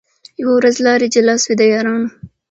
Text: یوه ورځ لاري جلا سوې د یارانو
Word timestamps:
یوه 0.41 0.53
ورځ 0.57 0.75
لاري 0.85 1.07
جلا 1.15 1.35
سوې 1.43 1.55
د 1.57 1.61
یارانو 1.73 2.07